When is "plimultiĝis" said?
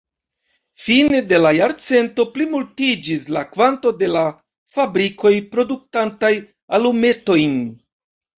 2.37-3.27